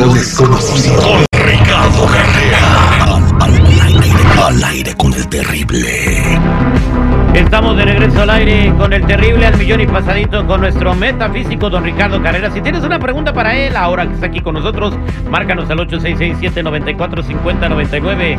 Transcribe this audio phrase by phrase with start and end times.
[0.00, 1.02] lo desconocido.
[1.02, 2.58] Con Ricardo Carrera.
[3.40, 4.08] Al, aire,
[4.42, 6.38] al aire con el terrible.
[7.34, 11.68] Estamos de regreso al aire con el terrible al millón y pasadito con nuestro metafísico
[11.68, 12.50] don Ricardo Carrera.
[12.50, 14.94] Si tienes una pregunta para él, ahora que está aquí con nosotros,
[15.30, 18.38] márcanos al 8667-945099.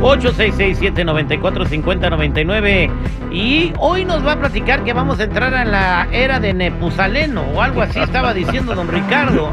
[0.00, 2.90] 8667-945099.
[3.30, 7.42] Y hoy nos va a platicar que vamos a entrar a la era de Nepusaleno
[7.54, 9.50] o algo así estaba diciendo don Ricardo.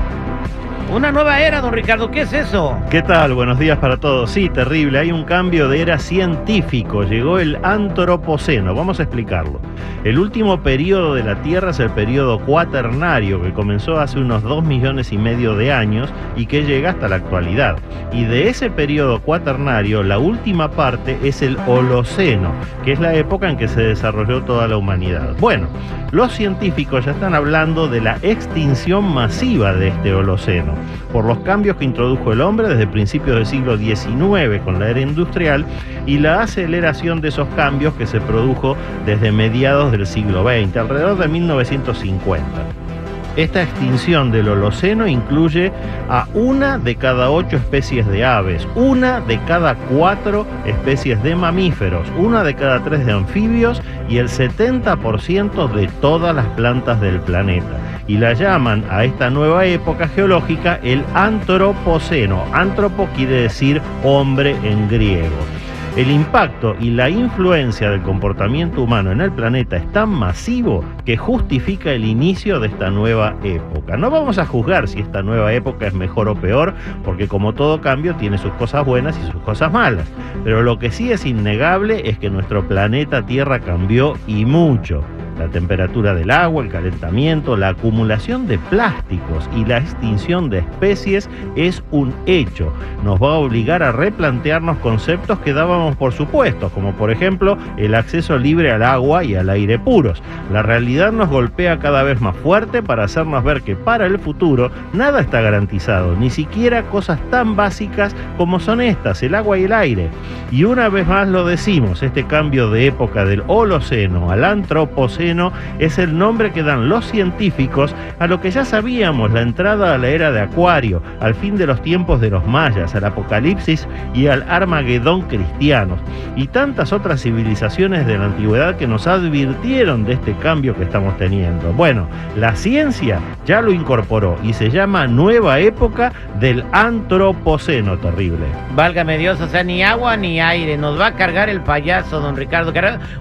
[0.89, 2.77] Una nueva era, don Ricardo, ¿qué es eso?
[2.89, 3.33] ¿Qué tal?
[3.33, 4.29] Buenos días para todos.
[4.29, 7.03] Sí, terrible, hay un cambio de era científico.
[7.03, 9.61] Llegó el antropoceno, vamos a explicarlo.
[10.03, 14.63] El último periodo de la Tierra es el periodo cuaternario, que comenzó hace unos 2
[14.63, 17.77] millones y medio de años y que llega hasta la actualidad.
[18.11, 22.51] Y de ese periodo cuaternario, la última parte es el Holoceno,
[22.83, 25.35] que es la época en que se desarrolló toda la humanidad.
[25.39, 25.67] Bueno,
[26.11, 30.70] los científicos ya están hablando de la extinción masiva de este Holoceno
[31.11, 35.01] por los cambios que introdujo el hombre desde principios del siglo XIX con la era
[35.01, 35.65] industrial
[36.05, 41.17] y la aceleración de esos cambios que se produjo desde mediados del siglo XX, alrededor
[41.17, 42.90] de 1950.
[43.37, 45.71] Esta extinción del Holoceno incluye
[46.09, 52.05] a una de cada ocho especies de aves, una de cada cuatro especies de mamíferos,
[52.17, 57.79] una de cada tres de anfibios y el 70% de todas las plantas del planeta.
[58.05, 62.43] Y la llaman a esta nueva época geológica el Antropoceno.
[62.51, 65.60] Antropo quiere decir hombre en griego.
[65.97, 71.17] El impacto y la influencia del comportamiento humano en el planeta es tan masivo que
[71.17, 73.97] justifica el inicio de esta nueva época.
[73.97, 77.81] No vamos a juzgar si esta nueva época es mejor o peor, porque como todo
[77.81, 80.07] cambio tiene sus cosas buenas y sus cosas malas.
[80.45, 85.03] Pero lo que sí es innegable es que nuestro planeta Tierra cambió y mucho.
[85.41, 91.27] La temperatura del agua, el calentamiento, la acumulación de plásticos y la extinción de especies
[91.55, 92.71] es un hecho.
[93.03, 97.95] Nos va a obligar a replantearnos conceptos que dábamos por supuesto, como por ejemplo el
[97.95, 100.21] acceso libre al agua y al aire puros.
[100.53, 104.69] La realidad nos golpea cada vez más fuerte para hacernos ver que para el futuro
[104.93, 109.73] nada está garantizado, ni siquiera cosas tan básicas como son estas, el agua y el
[109.73, 110.09] aire.
[110.51, 115.30] Y una vez más lo decimos, este cambio de época del Holoceno al Antropoceno
[115.79, 119.97] es el nombre que dan los científicos a lo que ya sabíamos, la entrada a
[119.97, 124.27] la era de Acuario, al fin de los tiempos de los mayas, al apocalipsis y
[124.27, 125.99] al Armagedón cristianos,
[126.35, 131.17] y tantas otras civilizaciones de la antigüedad que nos advirtieron de este cambio que estamos
[131.17, 131.71] teniendo.
[131.73, 138.45] Bueno, la ciencia ya lo incorporó y se llama nueva época del antropoceno terrible.
[138.75, 142.35] Válgame Dios, o sea, ni agua ni aire, nos va a cargar el payaso, don
[142.35, 142.71] Ricardo.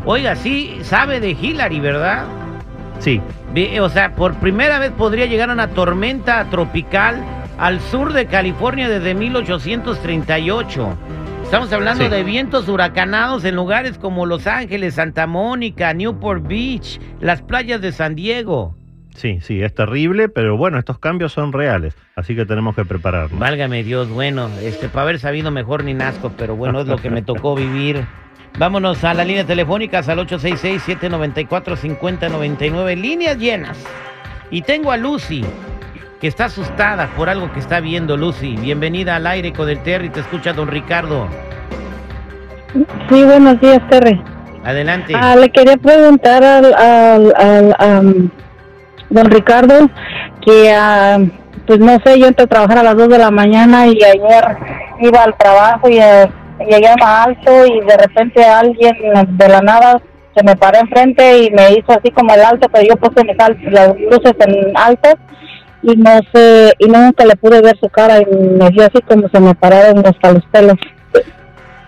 [0.05, 1.90] Oiga, sí, sabe de Hillary, ¿verdad?
[2.99, 3.21] Sí.
[3.81, 7.23] O sea, por primera vez podría llegar una tormenta tropical
[7.59, 10.97] al sur de California desde 1838.
[11.43, 12.11] Estamos hablando Sí.
[12.11, 17.91] de vientos huracanados en lugares como Los Ángeles, Santa Mónica, Newport Beach, las playas de
[17.93, 18.77] San Diego.
[19.15, 23.39] Sí, sí, es terrible, pero bueno, estos cambios son reales, así que tenemos que prepararnos.
[23.39, 27.11] Válgame Dios, bueno, este, para haber sabido mejor ni nazco, pero bueno, es lo que
[27.11, 28.07] me tocó vivir.
[28.59, 33.79] Vámonos a las líneas telefónicas al 866-794-5099, líneas llenas.
[34.51, 35.45] Y tengo a Lucy,
[36.21, 38.57] que está asustada por algo que está viendo, Lucy.
[38.57, 41.29] Bienvenida al aire con el Terry, te escucha don Ricardo.
[43.09, 44.23] Sí, buenos días, Terry.
[44.65, 45.15] Adelante.
[45.17, 48.31] Ah, le quería preguntar al, al, al,
[49.11, 49.91] don Ricardo
[50.45, 51.19] que, ah,
[51.67, 54.57] pues no sé, yo entro a trabajar a las 2 de la mañana y ayer
[55.01, 56.29] iba al trabajo y eh,
[56.69, 58.97] llegué a alto y de repente alguien
[59.29, 60.01] de la nada
[60.35, 63.37] se me paró enfrente y me hizo así como el alto, pero yo puse mis
[63.73, 65.17] las luces en altas
[65.83, 69.29] y no sé, y nunca le pude ver su cara y me dio así como
[69.29, 70.77] se me pararon hasta los pelos.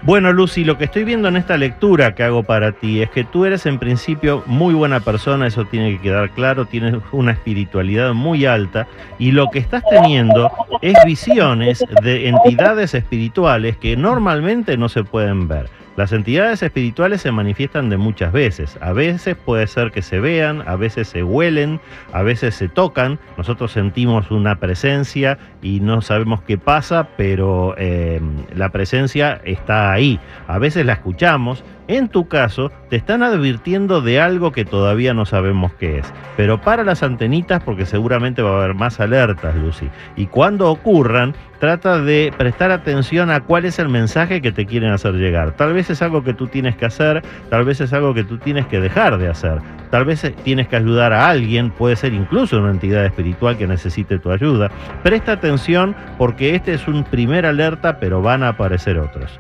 [0.05, 3.23] Bueno, Lucy, lo que estoy viendo en esta lectura que hago para ti es que
[3.23, 8.13] tú eres en principio muy buena persona, eso tiene que quedar claro, tienes una espiritualidad
[8.13, 8.89] muy alta
[9.21, 10.51] y lo que estás teniendo
[10.81, 15.82] es visiones de entidades espirituales que normalmente no se pueden ver.
[15.97, 18.79] Las entidades espirituales se manifiestan de muchas veces.
[18.81, 21.81] A veces puede ser que se vean, a veces se huelen,
[22.13, 23.19] a veces se tocan.
[23.37, 28.21] Nosotros sentimos una presencia y no sabemos qué pasa, pero eh,
[28.55, 30.19] la presencia está ahí.
[30.49, 31.63] A veces la escuchamos.
[31.89, 36.13] En tu caso, te están advirtiendo de algo que todavía no sabemos qué es.
[36.39, 39.91] Pero para las antenitas porque seguramente va a haber más alertas, Lucy.
[40.17, 44.91] Y cuando ocurran, trata de prestar atención a cuál es el mensaje que te quieren
[44.91, 45.53] hacer llegar.
[45.53, 48.39] Tal vez es algo que tú tienes que hacer, tal vez es algo que tú
[48.39, 49.61] tienes que dejar de hacer.
[49.89, 53.69] Tal vez eh, tienes que ayudar a alguien, puede ser incluso una entidad espiritual que
[53.69, 54.73] necesite tu ayuda.
[55.05, 59.31] Presta atención porque este es un primer alerta, pero van a aparecer otros.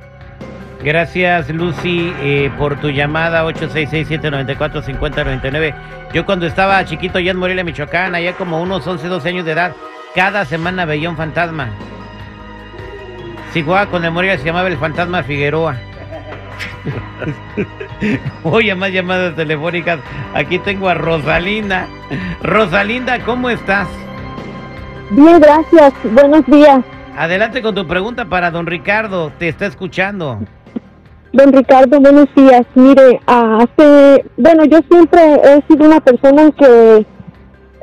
[0.84, 5.74] Gracias, Lucy, eh, por tu llamada 866-794-5099.
[6.14, 9.50] Yo cuando estaba chiquito allá en Morelia, Michoacán, allá como unos 11, 12 años de
[9.50, 9.74] edad,
[10.14, 11.70] cada semana veía un fantasma.
[13.52, 15.76] Si jugaba con el Morelia se llamaba el fantasma Figueroa.
[18.44, 20.00] Oye, más llamadas telefónicas.
[20.34, 21.87] Aquí tengo a Rosalinda.
[22.43, 23.88] Rosalinda, ¿cómo estás?
[25.10, 25.93] Bien, gracias.
[26.04, 26.81] Buenos días.
[27.16, 29.31] Adelante con tu pregunta para don Ricardo.
[29.38, 30.38] Te está escuchando.
[31.32, 32.62] Don Ricardo, buenos días.
[32.75, 37.06] Mire, hace, bueno, yo siempre he sido una persona que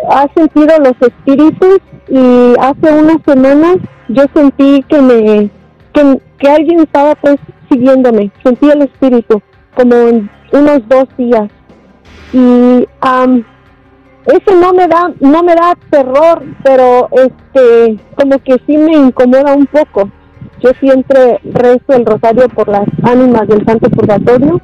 [0.09, 3.77] ha sentido los espíritus y hace unas semanas
[4.07, 5.49] yo sentí que me,
[5.93, 7.37] que, alguien estaba pues
[7.69, 8.31] siguiéndome.
[8.43, 9.41] Sentí el espíritu
[9.75, 11.49] como en unos dos días
[12.33, 12.87] y
[14.25, 19.53] eso no me da, no me da terror, pero este, como que sí me incomoda
[19.55, 20.09] un poco
[20.61, 24.61] yo siempre rezo el rosario por las ánimas del Santo Purgatorio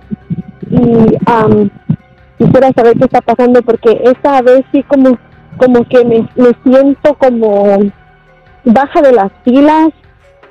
[0.69, 1.18] y
[2.38, 5.18] quisiera saber qué está pasando porque esta vez sí como,
[5.57, 7.77] como que me, me siento como
[8.66, 9.89] baja de las pilas,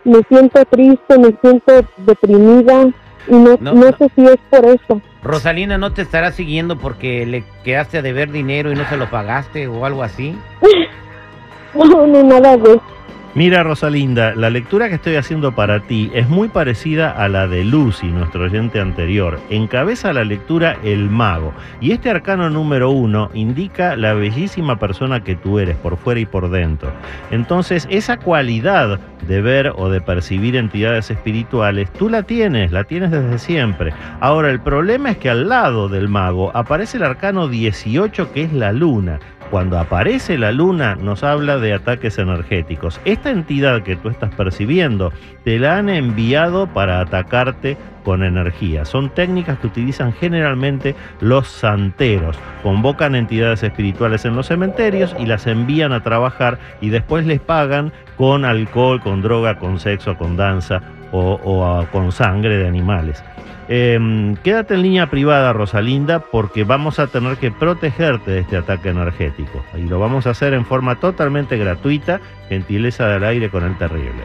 [0.05, 2.87] me siento triste, me siento deprimida
[3.27, 5.01] y no, no, sé si es por eso.
[5.23, 9.09] Rosalina, ¿no te estará siguiendo porque le quedaste a deber dinero y no se lo
[9.11, 10.37] pagaste o algo así?
[11.75, 12.94] no, no, nada de eso.
[13.37, 17.65] Mira, Rosalinda, la lectura que estoy haciendo para ti es muy parecida a la de
[17.65, 19.41] Lucy, nuestro oyente anterior.
[19.51, 21.53] Encabeza la lectura el mago.
[21.81, 26.27] Y este arcano número uno indica la bellísima persona que tú eres, por fuera y
[26.27, 26.93] por dentro.
[27.33, 33.11] Entonces, esa cualidad de ver o de percibir entidades espirituales, tú la tienes, la tienes
[33.11, 33.93] desde siempre.
[34.21, 38.53] Ahora, el problema es que al lado del mago aparece el arcano 18, que es
[38.53, 39.19] la luna
[39.55, 43.01] cuando aparece la luna nos habla de ataques energéticos.
[43.05, 45.13] Esta entidad que tú estás percibiendo
[45.45, 48.85] te la han enviado para atacarte con energía.
[48.85, 52.39] Son técnicas que utilizan generalmente los santeros.
[52.63, 57.93] Convocan entidades espirituales en los cementerios y las envían a trabajar y después les pagan
[58.17, 63.25] con alcohol, con droga, con sexo, con danza o, con sangre de animales.
[63.69, 68.91] Em, quédate en línea privada, Rosalinda, porque vamos a tener que protegerte de este ataque
[68.91, 69.65] energético.
[69.75, 74.25] Y lo vamos a hacer en forma totalmente gratuita, gentileza del aire con el terrible.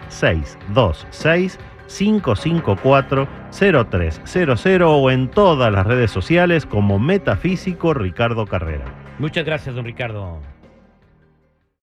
[1.87, 8.83] 626-554-0300 o en todas las redes sociales como Metafísico Ricardo Carrera.
[9.19, 10.39] Muchas gracias, don Ricardo.